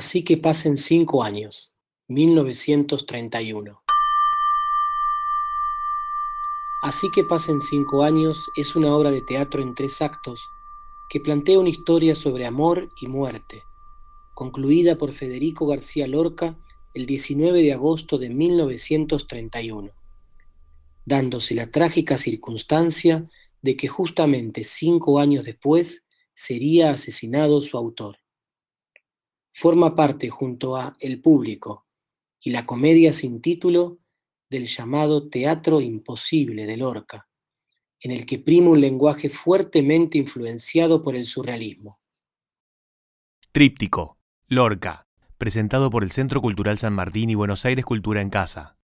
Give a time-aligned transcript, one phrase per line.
[0.00, 1.74] Así que pasen cinco años,
[2.08, 3.82] 1931.
[6.82, 10.48] Así que pasen cinco años es una obra de teatro en tres actos
[11.10, 13.62] que plantea una historia sobre amor y muerte,
[14.32, 16.58] concluida por Federico García Lorca
[16.94, 19.90] el 19 de agosto de 1931,
[21.04, 23.28] dándose la trágica circunstancia
[23.60, 28.16] de que justamente cinco años después sería asesinado su autor.
[29.60, 31.86] Forma parte junto a El Público
[32.40, 33.98] y la comedia sin título
[34.48, 37.28] del llamado Teatro Imposible de Lorca,
[38.00, 42.00] en el que prima un lenguaje fuertemente influenciado por el surrealismo.
[43.52, 48.79] Tríptico, Lorca, presentado por el Centro Cultural San Martín y Buenos Aires Cultura en Casa.